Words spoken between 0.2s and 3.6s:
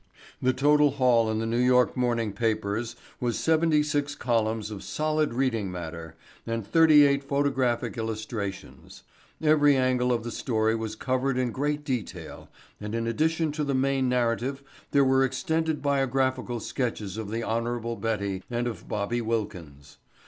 The total haul in the New York morning papers was